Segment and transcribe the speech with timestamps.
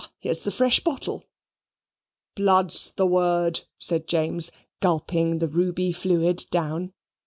[0.17, 1.25] Here's the fresh bottle."
[2.35, 6.93] "Blood's the word," said James, gulping the ruby fluid down.